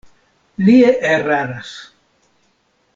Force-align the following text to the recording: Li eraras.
Li 0.69 0.75
eraras. 1.11 1.77